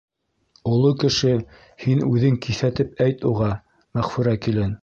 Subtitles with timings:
[0.75, 1.33] Оло кеше
[1.85, 3.55] һин үҙең киҫәтеп әйт уға,
[4.01, 4.79] Мәғфүрә килен.